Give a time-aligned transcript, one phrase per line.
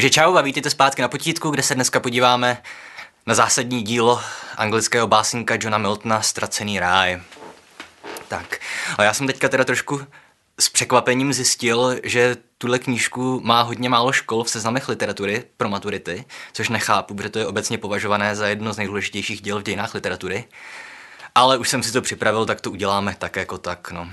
[0.00, 2.62] Takže čau a vítejte zpátky na potítku, kde se dneska podíváme
[3.26, 4.20] na zásadní dílo
[4.56, 7.20] anglického básníka Johna Miltona Ztracený ráj.
[8.28, 8.58] Tak,
[8.98, 10.06] a já jsem teďka teda trošku
[10.60, 16.24] s překvapením zjistil, že tuhle knížku má hodně málo škol v seznamech literatury pro maturity,
[16.52, 20.44] což nechápu, protože to je obecně považované za jedno z nejdůležitějších děl v dějinách literatury.
[21.34, 23.90] Ale už jsem si to připravil, tak to uděláme tak jako tak.
[23.90, 24.08] No.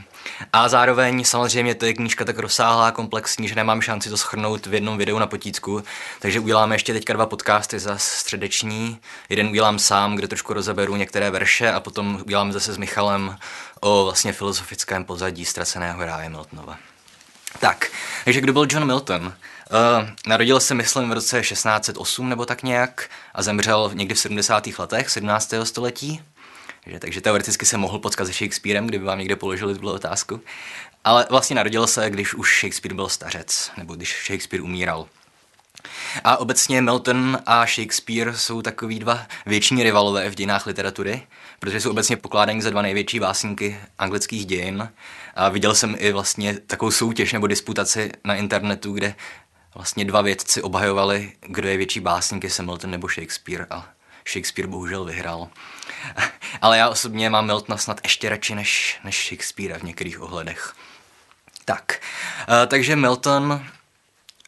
[0.54, 4.74] A zároveň samozřejmě to je knížka tak rozsáhlá, komplexní, že nemám šanci to schrnout v
[4.74, 5.84] jednom videu na potícku,
[6.20, 9.00] takže uděláme ještě teďka dva podcasty za středeční.
[9.30, 13.38] Jeden udělám sám, kde trošku rozeberu některé verše a potom udělám zase s Michalem
[13.80, 16.78] o vlastně filozofickém pozadí ztraceného ráje Miltonova.
[17.60, 17.92] Tak,
[18.26, 19.26] takže kdo byl John Milton?
[19.26, 24.68] Uh, narodil se, myslím, v roce 1608 nebo tak nějak a zemřel někdy v 70.
[24.80, 25.54] letech 17.
[25.64, 26.22] století.
[26.88, 30.42] Takže, takže teoreticky se mohl potkat se Shakespearem, kdyby vám někde položili tuhle otázku.
[31.04, 35.08] Ale vlastně narodil se, když už Shakespeare byl stařec, nebo když Shakespeare umíral.
[36.24, 41.28] A obecně Milton a Shakespeare jsou takový dva věční rivalové v dějinách literatury,
[41.60, 44.90] protože jsou obecně pokládaní za dva největší básníky anglických dějin.
[45.36, 49.16] A viděl jsem i vlastně takovou soutěž nebo disputaci na internetu, kde
[49.76, 53.68] vlastně dva vědci obhajovali, kdo je větší básník, jestli Milton nebo Shakespeare.
[53.70, 53.97] A
[54.28, 55.50] Shakespeare bohužel vyhrál.
[56.62, 60.74] Ale já osobně mám Miltona snad ještě radši než, než Shakespeare v některých ohledech.
[61.66, 62.02] Tak,
[62.50, 63.66] uh, takže Milton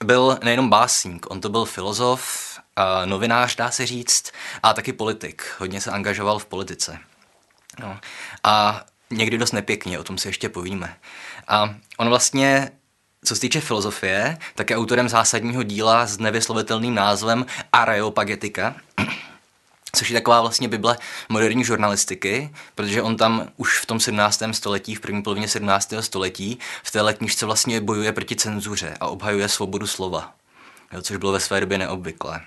[0.03, 4.31] byl nejenom básník, on to byl filozof, uh, novinář, dá se říct,
[4.63, 5.43] a taky politik.
[5.57, 6.99] Hodně se angažoval v politice.
[7.79, 7.99] No.
[8.43, 10.95] A někdy dost nepěkně, o tom si ještě povíme.
[11.47, 12.71] A on vlastně
[13.25, 18.75] co se týče filozofie, tak je autorem zásadního díla s nevyslovitelným názvem Areopagetika,
[19.95, 20.97] což je taková vlastně bible
[21.29, 24.43] moderní žurnalistiky, protože on tam už v tom 17.
[24.51, 25.93] století, v první polovině 17.
[25.99, 30.33] století, v té knižce vlastně bojuje proti cenzuře a obhajuje svobodu slova,
[30.93, 32.41] jo, což bylo ve své době neobvyklé.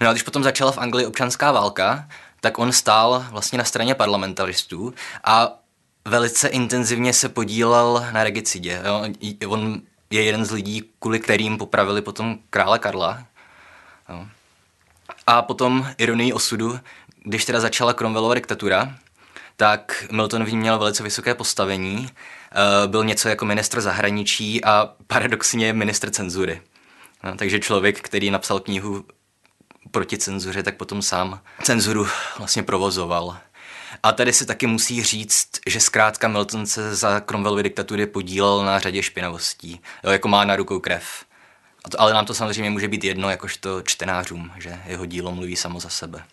[0.00, 2.08] No a když potom začala v Anglii občanská válka,
[2.40, 4.94] tak on stál vlastně na straně parlamentaristů
[5.24, 5.58] a
[6.04, 8.82] velice intenzivně se podílel na regicidě.
[8.84, 9.04] Jo.
[9.48, 13.26] On je jeden z lidí, kvůli kterým popravili potom krále Karla.
[14.08, 14.26] Jo.
[15.26, 16.80] A potom ironii osudu,
[17.24, 18.94] když teda začala Cromwellova diktatura,
[19.56, 24.92] tak Milton v ní měl velice vysoké postavení, eh, byl něco jako ministr zahraničí a
[25.06, 26.62] paradoxně ministr cenzury.
[27.24, 29.04] No, takže člověk, který napsal knihu
[29.90, 32.06] proti cenzuře, tak potom sám cenzuru
[32.38, 33.36] vlastně provozoval.
[34.02, 38.78] A tady si taky musí říct, že zkrátka Milton se za Cromwellovy diktatury podílel na
[38.78, 39.80] řadě špinavostí.
[40.04, 41.24] Jo, jako má na rukou krev.
[41.98, 45.88] Ale nám to samozřejmě může být jedno, jakožto čtenářům, že jeho dílo mluví samo za
[45.88, 46.24] sebe.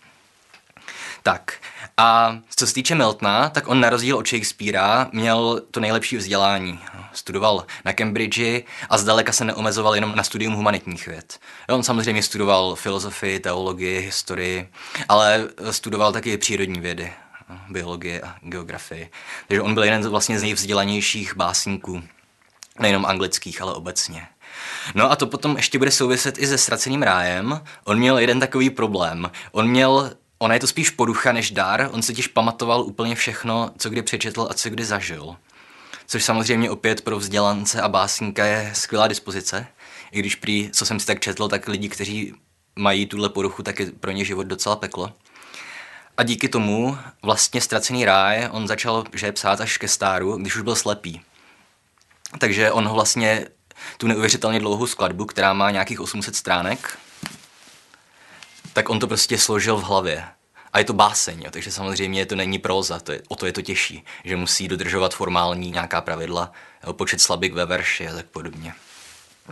[1.23, 1.53] Tak,
[1.97, 6.79] a co se týče Miltona, tak on na rozdíl od Shakespearea měl to nejlepší vzdělání.
[7.13, 11.39] Studoval na Cambridge a zdaleka se neomezoval jenom na studium humanitních věd.
[11.69, 14.69] On samozřejmě studoval filozofii, teologii, historii,
[15.09, 17.13] ale studoval taky přírodní vědy,
[17.69, 19.11] biologii a geografii.
[19.47, 22.03] Takže on byl jeden z vlastně z nejvzdělanějších básníků,
[22.79, 24.27] nejenom anglických, ale obecně.
[24.95, 27.61] No a to potom ještě bude souviset i se ztraceným rájem.
[27.83, 29.31] On měl jeden takový problém.
[29.51, 30.11] On měl
[30.43, 34.01] Ona je to spíš porucha než dar, on se těž pamatoval úplně všechno, co kdy
[34.01, 35.35] přečetl a co kdy zažil.
[36.07, 39.67] Což samozřejmě opět pro vzdělance a básníka je skvělá dispozice.
[40.11, 42.33] I když prý, co jsem si tak četl, tak lidi, kteří
[42.75, 45.13] mají tuhle poruchu, tak je pro ně život docela peklo.
[46.17, 50.61] A díky tomu vlastně ztracený ráj, on začal že psát až ke stáru, když už
[50.61, 51.21] byl slepý.
[52.39, 53.47] Takže on ho vlastně
[53.97, 56.99] tu neuvěřitelně dlouhou skladbu, která má nějakých 800 stránek,
[58.73, 60.25] tak on to prostě složil v hlavě.
[60.73, 63.51] A je to báseň, jo, takže samozřejmě to není próza, to je, o to je
[63.51, 66.51] to těžší, že musí dodržovat formální nějaká pravidla,
[66.87, 68.73] jo, počet slabik ve verši a tak podobně.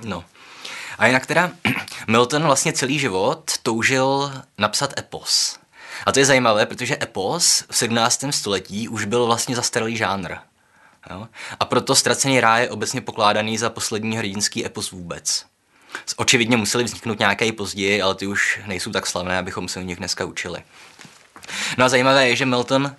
[0.04, 0.24] No.
[0.98, 1.52] A jinak teda
[2.08, 5.60] Milton vlastně celý život toužil napsat epos.
[6.06, 8.24] A to je zajímavé, protože epos v 17.
[8.30, 10.36] století už byl vlastně zastaralý žánr.
[11.10, 11.28] Jo?
[11.60, 15.46] A proto Ztracený ráj je obecně pokládaný za poslední hrdinský epos vůbec.
[16.16, 19.98] Očividně museli vzniknout nějaké později, ale ty už nejsou tak slavné, abychom se o nich
[19.98, 20.64] dneska učili.
[21.78, 22.96] No a zajímavé je, že Milton,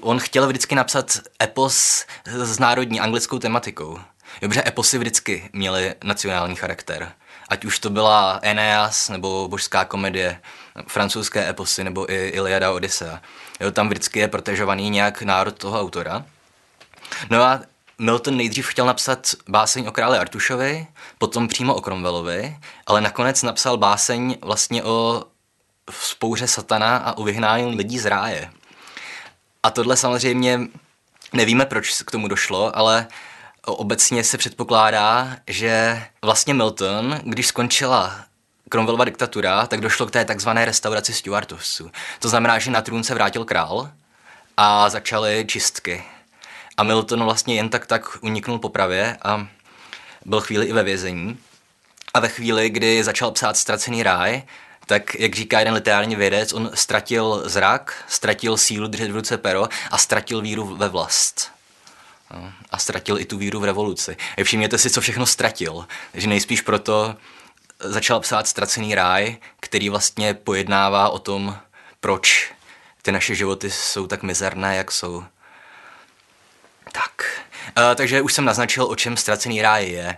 [0.00, 3.98] on chtěl vždycky napsat epos s národní anglickou tematikou.
[4.42, 7.12] Dobře, eposy vždycky měly nacionální charakter.
[7.48, 10.40] Ať už to byla Eneas nebo božská komedie,
[10.88, 13.20] francouzské eposy nebo i Iliada Odyssea.
[13.60, 16.24] Jo, tam vždycky je protežovaný nějak národ toho autora.
[17.30, 17.60] No a
[17.98, 20.86] Milton nejdřív chtěl napsat báseň o králi Artušovi,
[21.18, 22.56] potom přímo o Cromwellovi,
[22.86, 25.24] ale nakonec napsal báseň vlastně o
[25.90, 28.50] spouře satana a o vyhnání lidí z ráje.
[29.62, 30.60] A tohle samozřejmě
[31.32, 33.06] nevíme, proč k tomu došlo, ale
[33.66, 38.24] obecně se předpokládá, že vlastně Milton, když skončila
[38.68, 41.90] Cromwellova diktatura, tak došlo k té takzvané restauraci Stuartovců.
[42.18, 43.90] To znamená, že na trůn se vrátil král
[44.56, 46.04] a začaly čistky.
[46.76, 49.48] A Milton vlastně jen tak tak uniknul popravě a
[50.24, 51.38] byl chvíli i ve vězení.
[52.14, 54.42] A ve chvíli, kdy začal psát Ztracený ráj,
[54.86, 59.68] tak jak říká jeden literární vědec, on ztratil zrak, ztratil sílu držet v ruce pero
[59.90, 61.52] a ztratil víru ve vlast.
[62.30, 64.16] No, a ztratil i tu víru v revoluci.
[64.42, 65.86] Všimněte si, co všechno ztratil.
[66.12, 67.16] Takže nejspíš proto
[67.80, 71.58] začal psát Ztracený ráj, který vlastně pojednává o tom,
[72.00, 72.52] proč
[73.02, 75.24] ty naše životy jsou tak mizerné, jak jsou.
[76.96, 77.42] Tak,
[77.78, 80.16] uh, takže už jsem naznačil, o čem Ztracený ráj je.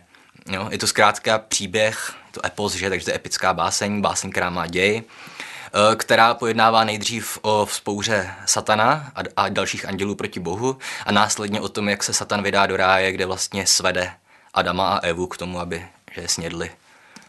[0.50, 4.50] Jo, je to zkrátka příběh, to epos, že, takže to je epická báseň, báseň, která
[4.50, 10.78] má děj, eh, která pojednává nejdřív o vzpouře satana a, a dalších andělů proti Bohu
[11.06, 14.12] a následně o tom, jak se satan vydá do ráje, kde vlastně svede
[14.54, 16.70] Adama a Evu k tomu, aby že snědli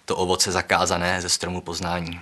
[0.06, 2.22] to ovoce zakázané ze stromu poznání.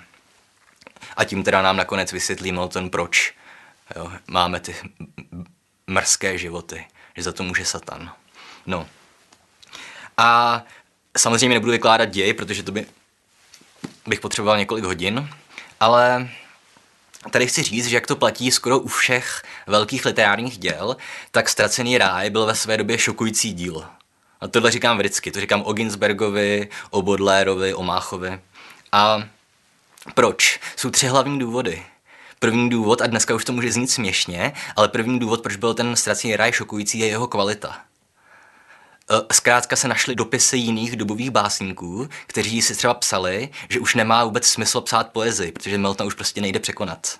[1.17, 3.33] A tím teda nám nakonec vysvětlí Milton, proč
[3.95, 4.75] jo, máme ty
[5.87, 6.85] mrzké životy,
[7.17, 8.11] že za to může Satan.
[8.65, 8.87] No.
[10.17, 10.61] A
[11.17, 12.85] samozřejmě nebudu vykládat děj, protože to by
[14.07, 15.29] bych potřeboval několik hodin,
[15.79, 16.29] ale
[17.31, 20.97] tady chci říct, že jak to platí skoro u všech velkých literárních děl,
[21.31, 23.85] tak Ztracený ráj byl ve své době šokující díl.
[24.41, 28.39] A tohle říkám vždycky, to říkám o Ginsbergovi, o Bodlérovi, o Máchovi.
[28.91, 29.23] A
[30.13, 30.59] proč?
[30.75, 31.85] Jsou tři hlavní důvody.
[32.39, 35.95] První důvod, a dneska už to může znít směšně, ale první důvod, proč byl ten
[35.95, 37.81] Ztracený ráj šokující, je jeho kvalita.
[39.09, 44.23] E, zkrátka se našly dopisy jiných dobových básníků, kteří si třeba psali, že už nemá
[44.23, 47.19] vůbec smysl psát poezii, protože Milton už prostě nejde překonat.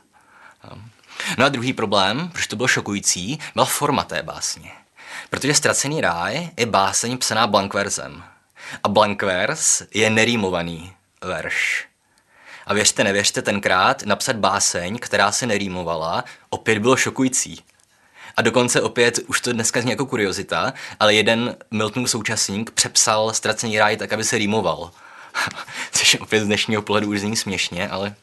[1.37, 4.71] No a druhý problém, proč to bylo šokující, byla forma té básně.
[5.29, 8.23] Protože Ztracený ráj je báseň psaná blankverzem.
[8.83, 10.93] A blankvers je nerýmovaný
[11.23, 11.86] verš.
[12.67, 17.63] A věřte, nevěřte, tenkrát napsat báseň, která se nerýmovala, opět bylo šokující.
[18.37, 23.79] A dokonce opět, už to dneska zní jako kuriozita, ale jeden Miltonův současník přepsal Ztracený
[23.79, 24.91] ráj tak, aby se rýmoval.
[25.91, 28.15] Což opět z dnešního pohledu už zní směšně, ale...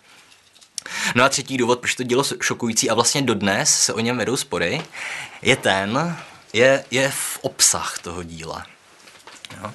[1.14, 4.36] No a třetí důvod, proč to dělo šokující a vlastně dodnes se o něm vedou
[4.36, 4.82] spory,
[5.42, 6.16] je ten,
[6.52, 8.66] je, je v obsah toho díla.
[9.62, 9.72] Jo.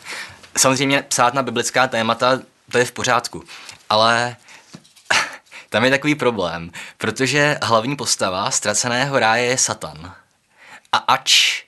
[0.58, 2.40] Samozřejmě psát na biblická témata,
[2.72, 3.44] to je v pořádku,
[3.90, 4.36] ale
[5.70, 10.16] tam je takový problém, protože hlavní postava ztraceného ráje je Satan.
[10.92, 11.62] A ač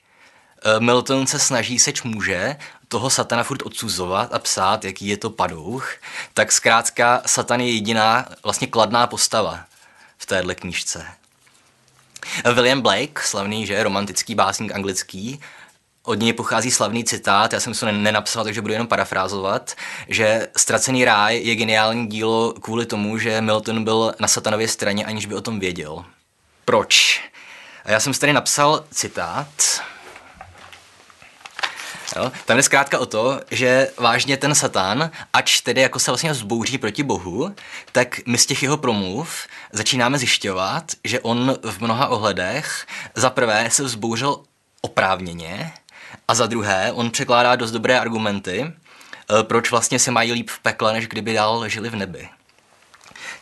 [0.64, 2.56] eh, Milton se snaží seč může
[2.88, 5.92] toho satana furt odsuzovat a psát, jaký je to padouch,
[6.34, 9.64] tak zkrátka Satan je jediná vlastně kladná postava
[10.18, 11.06] v téhle knížce.
[12.54, 15.40] William Blake, slavný, že romantický básník anglický,
[16.04, 19.74] od něj pochází slavný citát, já jsem to nenapsal, takže budu jenom parafrázovat,
[20.08, 25.26] že Ztracený ráj je geniální dílo kvůli tomu, že Milton byl na satanově straně, aniž
[25.26, 26.04] by o tom věděl.
[26.64, 27.20] Proč?
[27.84, 29.82] A já jsem si tady napsal citát,
[32.16, 32.32] Jo?
[32.44, 36.78] Tam je zkrátka o to, že vážně ten Satan, ač tedy jako se vlastně vzbouří
[36.78, 37.54] proti Bohu,
[37.92, 43.70] tak my z těch jeho promluv začínáme zjišťovat, že on v mnoha ohledech za prvé
[43.70, 44.40] se vzbouřil
[44.80, 45.72] oprávněně
[46.28, 50.58] a za druhé on překládá dost dobré argumenty, eh, proč vlastně se mají líp v
[50.58, 52.28] pekle, než kdyby dál žili v nebi.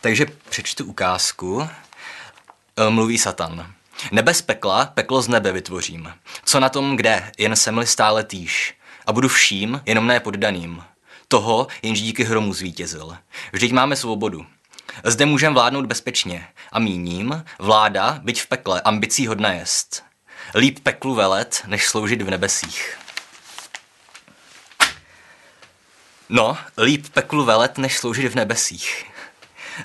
[0.01, 1.69] Takže přečtu ukázku.
[2.77, 3.73] Eh, mluví Satan.
[4.11, 6.13] Nebe z pekla, peklo z nebe vytvořím.
[6.45, 8.75] Co na tom kde, jen semli stále týž.
[9.05, 10.83] A budu vším, jenom ne poddaným.
[11.27, 13.17] Toho, jenž díky hromu zvítězil.
[13.51, 14.45] Vždyť máme svobodu.
[15.03, 16.47] Zde můžeme vládnout bezpečně.
[16.71, 20.03] A míním, vláda, byť v pekle, ambicí hodna jest.
[20.55, 22.97] Líp peklu velet, než sloužit v nebesích.
[26.29, 29.05] No, líp peklu velet, než sloužit v nebesích.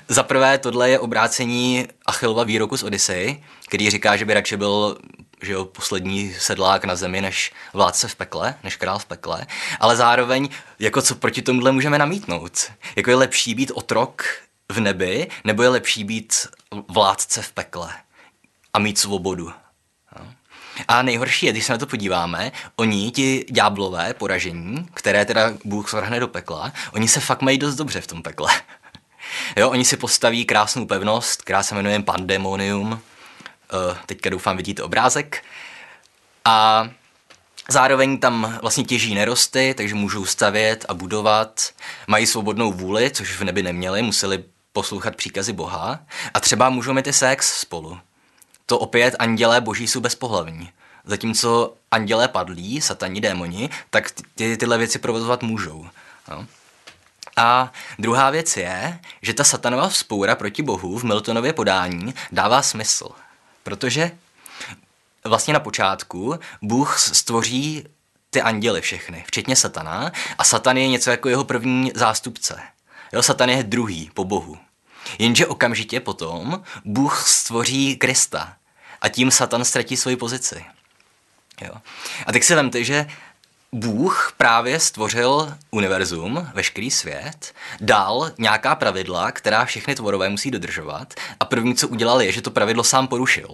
[0.07, 4.97] Za prvé, tohle je obrácení Achillova výroku z Odyssey, který říká, že by radši byl
[5.41, 9.47] že jo, poslední sedlák na zemi než vládce v pekle, než král v pekle,
[9.79, 12.71] ale zároveň, jako co proti tomuhle můžeme namítnout?
[12.95, 14.25] Jako je lepší být otrok
[14.69, 16.47] v nebi, nebo je lepší být
[16.87, 17.93] vládce v pekle
[18.73, 19.53] a mít svobodu?
[20.87, 25.89] A nejhorší je, když se na to podíváme, oni, ti ďáblové poražení, které teda Bůh
[25.89, 28.51] zvrhne do pekla, oni se fakt mají dost dobře v tom pekle.
[29.55, 32.91] Jo, oni si postaví krásnou pevnost, která se jmenuje Pandemonium.
[32.91, 32.99] Uh,
[34.05, 35.43] teďka doufám vidíte obrázek.
[36.45, 36.89] A
[37.69, 41.69] zároveň tam vlastně těží nerosty, takže můžou stavět a budovat.
[42.07, 44.43] Mají svobodnou vůli, což v nebi neměli, museli
[44.73, 45.99] poslouchat příkazy Boha.
[46.33, 47.99] A třeba můžou mít i sex spolu.
[48.69, 50.69] To opět andělé boží jsou bezpohlavní.
[51.05, 55.87] Zatímco andělé padlí, sataní démoni, tak ty, tyhle věci provozovat můžou.
[56.29, 56.47] No.
[57.37, 63.09] A druhá věc je, že ta satanova vzpoura proti Bohu v Miltonově podání dává smysl.
[63.63, 64.11] Protože
[65.23, 67.85] vlastně na počátku Bůh stvoří
[68.29, 72.61] ty anděly všechny, včetně satana, a satan je něco jako jeho první zástupce.
[73.13, 74.57] Jo, satan je druhý po Bohu.
[75.19, 78.53] Jenže okamžitě potom Bůh stvoří Krista
[79.01, 80.65] a tím satan ztratí svoji pozici.
[81.61, 81.73] Jo.
[82.25, 83.07] A tak si vemte, že
[83.71, 91.45] Bůh právě stvořil univerzum, veškerý svět, dal nějaká pravidla, která všechny tvorové musí dodržovat a
[91.45, 93.47] první, co udělal, je, že to pravidlo sám porušil.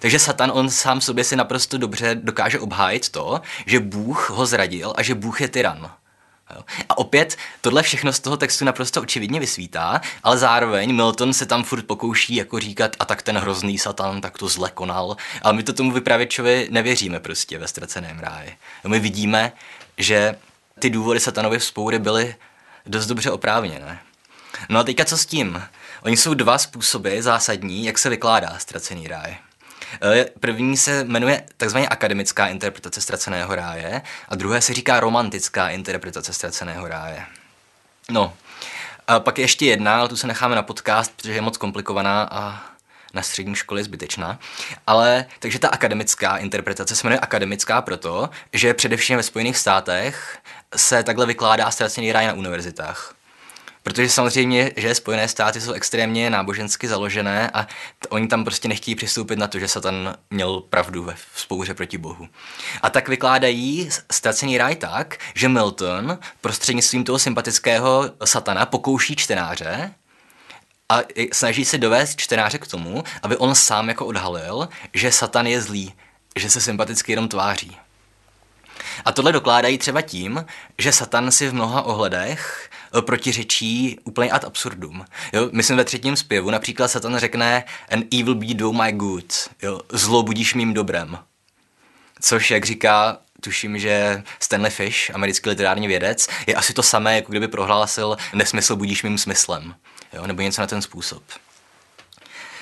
[0.00, 4.94] Takže Satan, on sám sobě si naprosto dobře dokáže obhájit to, že Bůh ho zradil
[4.96, 5.90] a že Bůh je tyran.
[6.98, 11.86] Opět, tohle všechno z toho textu naprosto očividně vysvítá, ale zároveň Milton se tam furt
[11.86, 15.72] pokouší jako říkat, a tak ten hrozný satan tak to zle konal, ale my to
[15.72, 18.56] tomu vypravěčovi nevěříme prostě ve ztraceném ráji.
[18.86, 19.52] My vidíme,
[19.98, 20.34] že
[20.78, 22.34] ty důvody satanovy vzpoury byly
[22.86, 24.00] dost dobře oprávněné.
[24.68, 25.62] No a teďka co s tím?
[26.02, 29.36] Oni jsou dva způsoby zásadní, jak se vykládá ztracený ráj.
[30.02, 36.32] Eh, první se jmenuje takzvaně akademická interpretace ztraceného ráje a druhé se říká romantická interpretace
[36.32, 37.22] ztraceného ráje.
[38.10, 38.34] No,
[39.08, 42.62] a pak ještě jedna, ale tu se necháme na podcast, protože je moc komplikovaná a
[43.14, 44.38] na střední škole zbytečná.
[44.86, 50.38] Ale takže ta akademická interpretace se jmenuje akademická proto, že především ve Spojených státech
[50.76, 53.13] se takhle vykládá ztracený ráj na univerzitách.
[53.84, 58.94] Protože samozřejmě, že Spojené státy jsou extrémně nábožensky založené a t- oni tam prostě nechtějí
[58.94, 62.28] přistoupit na to, že Satan měl pravdu ve spouře proti Bohu.
[62.82, 69.94] A tak vykládají ztracený ráj tak, že Milton prostřednictvím toho sympatického satana pokouší čtenáře,
[70.88, 71.00] a
[71.32, 75.94] snaží se dovést čtenáře k tomu, aby on sám jako odhalil, že Satan je zlý,
[76.36, 77.76] že se sympaticky jenom tváří.
[79.04, 80.44] A tohle dokládají třeba tím,
[80.78, 82.70] že Satan si v mnoha ohledech
[83.02, 85.04] protiřečí úplně ad absurdum.
[85.32, 89.32] Jo, myslím ve třetím zpěvu například Satan řekne an evil be do my good,
[89.62, 91.18] jo, zlo budíš mým dobrem.
[92.20, 97.32] Což, jak říká, tuším, že Stanley Fish, americký literární vědec, je asi to samé, jako
[97.32, 99.74] kdyby prohlásil nesmysl budíš mým smyslem.
[100.12, 101.22] Jo, nebo něco na ten způsob.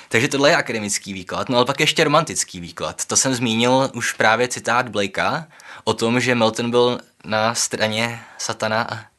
[0.09, 3.05] Takže tohle je akademický výklad, no ale pak ještě romantický výklad.
[3.05, 5.47] To jsem zmínil už právě citát Blakea
[5.83, 9.12] o tom, že Milton byl na straně satana a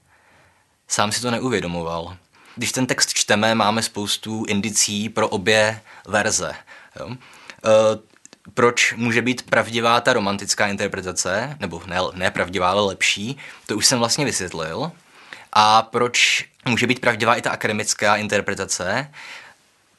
[0.88, 2.16] sám si to neuvědomoval.
[2.56, 6.54] Když ten text čteme, máme spoustu indicí pro obě verze.
[7.00, 7.08] Jo?
[7.10, 7.16] E,
[8.54, 13.36] proč může být pravdivá ta romantická interpretace, nebo ne, ne pravdivá, ale lepší,
[13.66, 14.92] to už jsem vlastně vysvětlil.
[15.52, 19.10] A proč může být pravdivá i ta akademická interpretace,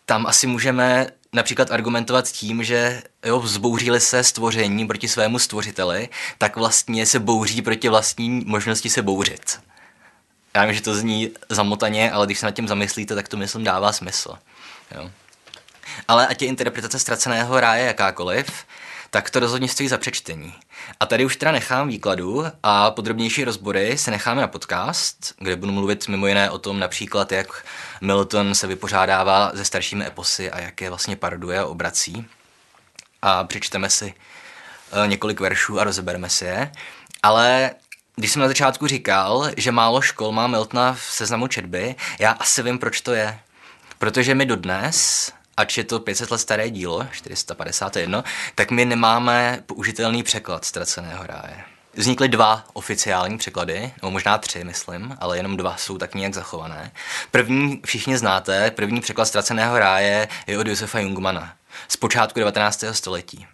[0.06, 6.56] tam asi můžeme například argumentovat tím, že jo, vzbouřili se stvoření proti svému stvořiteli, tak
[6.56, 9.60] vlastně se bouří proti vlastní možnosti se bouřit.
[10.56, 13.64] Já vím, že to zní zamotaně, ale když se nad tím zamyslíte, tak to myslím
[13.64, 14.38] dává smysl.
[14.96, 15.12] Jo.
[16.08, 18.66] Ale ať je interpretace ztraceného ráje jakákoliv,
[19.10, 20.54] tak to rozhodně stojí za přečtení.
[21.00, 25.72] A tady už teda nechám výkladu a podrobnější rozbory se necháme na podcast, kde budu
[25.72, 27.66] mluvit mimo jiné o tom například, jak
[28.02, 32.26] Milton se vypořádává se staršími eposy a jak je vlastně paroduje a obrací.
[33.22, 34.14] A přečteme si
[35.04, 36.72] eh, několik veršů a rozebereme si je.
[37.24, 37.72] Ale
[38.16, 42.64] když jsem na začátku říkal, že málo škol má Miltona v seznamu četby, já asi
[42.64, 43.40] vím, proč to je.
[43.98, 48.24] Protože my dodnes ač je to 500 let staré dílo, 451,
[48.56, 51.64] tak my nemáme použitelný překlad ztraceného ráje.
[51.94, 56.92] Vznikly dva oficiální překlady, nebo možná tři, myslím, ale jenom dva jsou tak nějak zachované.
[57.32, 61.54] První všichni znáte, první překlad ztraceného ráje je od Josefa Jungmana
[61.88, 62.84] z počátku 19.
[62.92, 63.48] století.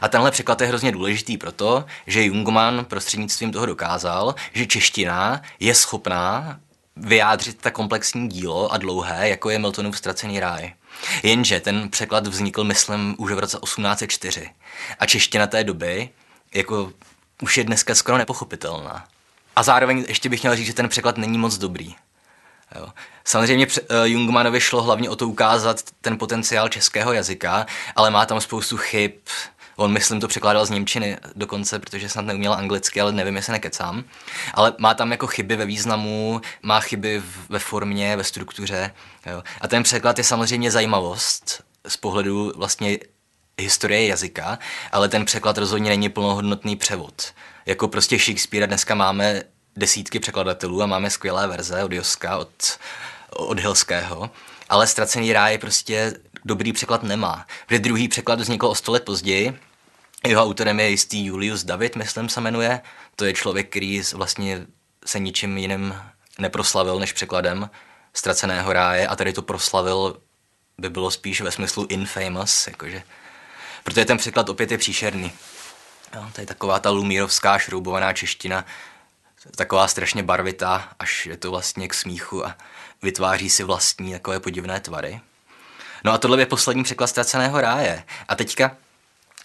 [0.00, 5.74] A tenhle překlad je hrozně důležitý proto, že Jungmann prostřednictvím toho dokázal, že čeština je
[5.74, 6.60] schopná
[6.96, 10.72] vyjádřit ta komplexní dílo a dlouhé, jako je Miltonův ztracený ráj.
[11.22, 14.50] Jenže ten překlad vznikl, myslím, už v roce 1804.
[14.98, 16.08] A čeština té doby
[16.54, 16.92] jako
[17.42, 19.04] už je dneska skoro nepochopitelná.
[19.56, 21.94] A zároveň ještě bych měl říct, že ten překlad není moc dobrý.
[22.74, 22.88] Jo.
[23.24, 28.40] Samozřejmě uh, Jungmanovi šlo hlavně o to ukázat ten potenciál českého jazyka, ale má tam
[28.40, 29.12] spoustu chyb,
[29.80, 34.04] On, myslím, to překládal z Němčiny dokonce, protože snad neuměl anglicky, ale nevím, jestli nekecám.
[34.54, 38.94] Ale má tam jako chyby ve významu, má chyby ve formě, ve struktuře.
[39.26, 39.42] Jo.
[39.60, 42.98] A ten překlad je samozřejmě zajímavost z pohledu vlastně
[43.58, 44.58] historie jazyka,
[44.92, 47.22] ale ten překlad rozhodně není plnohodnotný převod.
[47.66, 49.42] Jako prostě Shakespeare dneska máme
[49.76, 52.78] desítky překladatelů a máme skvělé verze od Joska, od,
[53.30, 54.30] od Hilského,
[54.68, 57.46] ale Ztracený ráj prostě dobrý překlad nemá.
[57.66, 59.58] Protože druhý překlad vznikl o sto let později
[60.26, 62.80] jeho autorem je jistý Julius David, myslím se jmenuje.
[63.16, 64.66] To je člověk, který vlastně
[65.06, 65.94] se ničím jiným
[66.38, 67.70] neproslavil než překladem
[68.14, 70.20] Ztraceného ráje a tady to proslavil
[70.78, 73.02] by bylo spíš ve smyslu infamous, jakože,
[73.84, 75.32] protože ten překlad opět je příšerný.
[76.14, 78.64] Jo, to je taková ta lumírovská šroubovaná čeština,
[79.56, 82.56] taková strašně barvitá, až je to vlastně k smíchu a
[83.02, 85.20] vytváří si vlastní takové podivné tvary.
[86.04, 88.04] No a tohle je poslední překlad Ztraceného ráje.
[88.28, 88.76] A teďka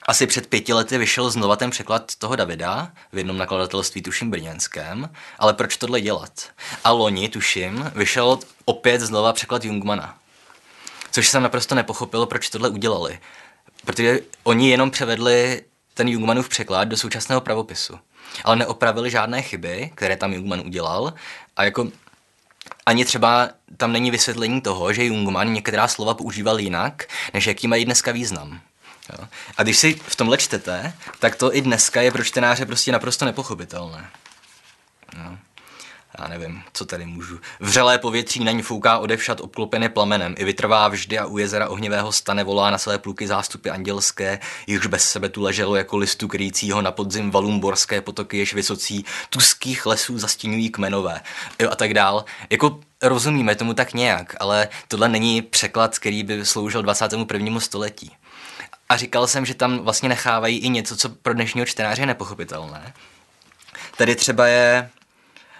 [0.05, 5.09] asi před pěti lety vyšel znova ten překlad toho Davida v jednom nakladatelství, tuším brněnském,
[5.39, 6.31] ale proč tohle dělat?
[6.83, 10.17] A loni, tuším, vyšel opět znova překlad Jungmana.
[11.11, 13.19] Což jsem naprosto nepochopil, proč tohle udělali.
[13.85, 15.61] Protože oni jenom převedli
[15.93, 17.99] ten Jungmanův překlad do současného pravopisu.
[18.43, 21.13] Ale neopravili žádné chyby, které tam Jungman udělal.
[21.57, 21.87] A jako
[22.85, 27.85] ani třeba tam není vysvětlení toho, že Jungman některá slova používal jinak, než jaký mají
[27.85, 28.61] dneska význam.
[29.09, 29.27] Jo.
[29.57, 33.25] A když si v tomhle čtete, tak to i dneska je pro čtenáře prostě naprosto
[33.25, 34.09] nepochopitelné.
[35.17, 35.37] Jo
[36.19, 37.39] já nevím, co tady můžu.
[37.59, 40.35] Vřelé povětří na ní fouká odevšat obklopené plamenem.
[40.37, 44.87] I vytrvá vždy a u jezera ohnivého stane volá na své pluky zástupy andělské, jichž
[44.87, 49.85] bez sebe tu leželo jako listu kryjícího na podzim valům borské potoky, jež vysocí tuských
[49.85, 51.21] lesů zastínují kmenové.
[51.59, 52.25] Jo, a tak dál.
[52.49, 57.59] Jako rozumíme tomu tak nějak, ale tohle není překlad, který by sloužil 21.
[57.59, 58.11] století.
[58.89, 62.93] A říkal jsem, že tam vlastně nechávají i něco, co pro dnešního čtenáře je nepochopitelné.
[63.97, 64.89] Tady třeba je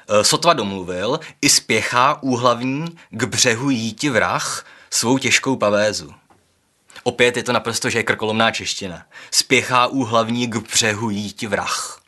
[0.10, 6.14] Eh, sotva domluvil, i spěchá úhlavní k břehu jíti vrah svou těžkou pavézu.
[7.04, 9.06] Opět je to naprosto, že je krkolomná čeština.
[9.32, 12.02] Spěchá úhlavní k břehu jíti vrah.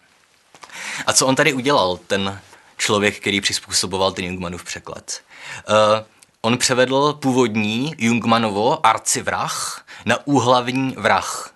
[1.06, 2.40] A co on tady udělal, ten
[2.78, 5.12] člověk, který přizpůsoboval ten Jungmanův překlad?
[5.70, 5.76] Uh,
[6.42, 11.54] on převedl původní Jungmanovo arcivrah na úhlavní vrah.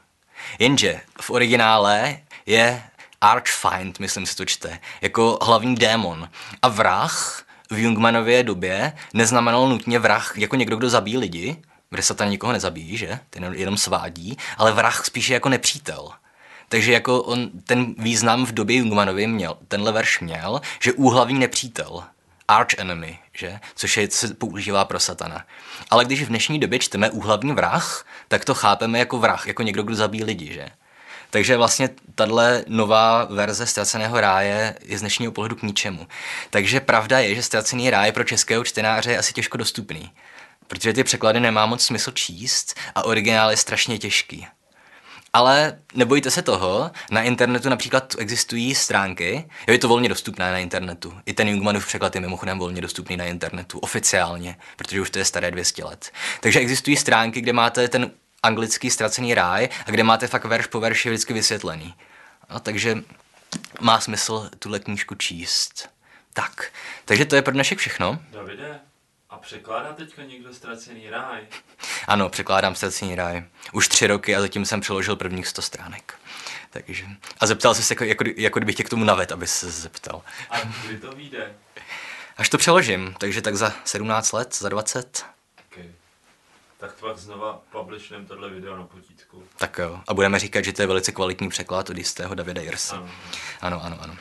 [0.59, 2.83] Jenže v originále je
[3.21, 6.29] Archfind, myslím si to čte, jako hlavní démon.
[6.61, 12.13] A vrah v Jungmanově době neznamenal nutně vrah jako někdo, kdo zabíjí lidi, kde se
[12.13, 13.19] tam nikoho nezabíjí, že?
[13.29, 16.09] Ten jenom svádí, ale vrah spíše jako nepřítel.
[16.69, 22.03] Takže jako on ten význam v době Jungmanově měl, tenhle verš měl, že úhlavní nepřítel,
[22.55, 23.59] arch enemy, že?
[23.75, 25.45] Což je, se používá pro satana.
[25.89, 29.83] Ale když v dnešní době čteme úhlavní vrah, tak to chápeme jako vrah, jako někdo,
[29.83, 30.67] kdo zabíjí lidi, že?
[31.29, 36.07] Takže vlastně tahle nová verze Ztraceného ráje je z dnešního pohledu k ničemu.
[36.49, 40.11] Takže pravda je, že Ztracený ráj pro českého čtenáře je asi těžko dostupný,
[40.67, 44.47] protože ty překlady nemá moc smysl číst a originál je strašně těžký.
[45.33, 51.19] Ale nebojte se toho, na internetu například existují stránky, je to volně dostupné na internetu.
[51.25, 55.25] I ten Jungmanův překlad je mimochodem volně dostupný na internetu, oficiálně, protože už to je
[55.25, 56.11] staré 200 let.
[56.39, 58.11] Takže existují stránky, kde máte ten
[58.43, 61.93] anglický ztracený ráj a kde máte fakt verš po verši vždycky vysvětlený.
[62.49, 62.97] No, takže
[63.79, 65.89] má smysl tuhle knížku číst.
[66.33, 66.71] Tak,
[67.05, 68.19] takže to je pro dnešek všechno.
[68.31, 68.79] Davide,
[69.31, 71.41] a překládá teďka někdo ztracený ráj?
[72.07, 73.43] Ano, překládám ztracený ráj.
[73.71, 76.15] Už tři roky a zatím jsem přeložil prvních 100 stránek.
[76.69, 77.05] Takže,
[77.39, 80.21] a zeptal jsi se, jako, jako, jako kdybych tě k tomu navet, aby se zeptal.
[80.49, 81.55] A kdy to vyjde?
[82.37, 85.25] Až to přeložím, takže tak za 17 let, za 20.
[86.77, 89.43] Tak pak znova publishneme tohle video na potítku.
[89.57, 90.01] Tak jo.
[90.07, 92.95] A budeme říkat, že to je velice kvalitní překlad od jistého Davida Jirse.
[92.95, 93.09] Ano.
[93.61, 94.15] ano, ano, ano.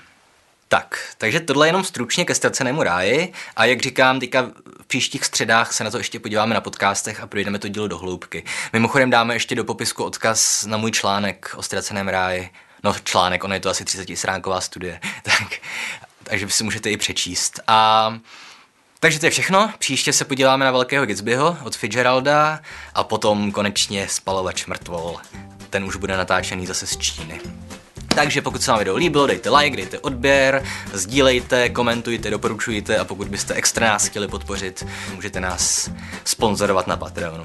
[0.72, 4.42] Tak, takže tohle jenom stručně ke ztracenému ráji a jak říkám, teďka
[4.82, 7.98] v příštích středách se na to ještě podíváme na podcastech a projdeme to dílo do
[7.98, 8.44] hloubky.
[8.72, 12.50] Mimochodem dáme ještě do popisku odkaz na můj článek o ztraceném ráji.
[12.84, 15.60] No článek, ono je to asi 30 stránková studie, tak,
[16.22, 17.60] takže si můžete i přečíst.
[17.66, 18.18] A
[19.00, 19.72] takže to je všechno.
[19.78, 22.60] Příště se podíváme na Velkého Gatsbyho od Fitzgeralda
[22.94, 25.16] a potom konečně Spalovač mrtvol.
[25.70, 27.40] Ten už bude natáčený zase z Číny.
[28.14, 33.28] Takže pokud se vám video líbilo, dejte like, dejte odběr, sdílejte, komentujte, doporučujte a pokud
[33.28, 35.90] byste extra nás chtěli podpořit, můžete nás
[36.24, 37.44] sponzorovat na Patreonu.